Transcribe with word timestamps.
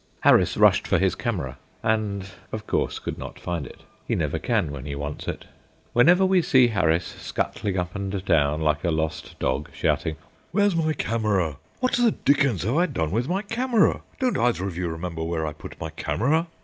Harris 0.21 0.57
rushed 0.57 0.87
for 0.87 0.97
his 0.97 1.13
camera, 1.13 1.59
and 1.83 2.25
of 2.51 2.65
course 2.65 2.97
could 2.97 3.19
not 3.19 3.39
find 3.39 3.67
it; 3.67 3.81
he 4.07 4.15
never 4.15 4.39
can 4.39 4.71
when 4.71 4.83
he 4.87 4.95
wants 4.95 5.27
it. 5.27 5.45
Whenever 5.93 6.25
we 6.25 6.41
see 6.41 6.69
Harris 6.69 7.05
scuttling 7.05 7.77
up 7.77 7.93
and 7.95 8.25
down 8.25 8.61
like 8.61 8.83
a 8.83 8.89
lost 8.89 9.37
dog, 9.37 9.69
shouting, 9.71 10.15
"Where's 10.53 10.75
my 10.75 10.93
camera? 10.93 11.57
What 11.81 11.91
the 11.97 12.09
dickens 12.09 12.63
have 12.63 12.77
I 12.77 12.87
done 12.87 13.11
with 13.11 13.27
my 13.29 13.43
camera? 13.43 14.01
Don't 14.19 14.39
either 14.39 14.65
of 14.65 14.75
you 14.75 14.87
remember 14.87 15.23
where 15.23 15.45
I 15.45 15.53
put 15.53 15.79
my 15.79 15.91
camera?" 15.91 16.47